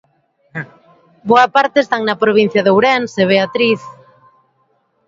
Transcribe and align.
Boa 1.29 1.47
parte 1.55 1.77
están 1.81 2.01
na 2.05 2.19
provincia 2.23 2.63
de 2.63 2.71
Ourense, 2.73 3.21
Beatriz... 3.31 3.81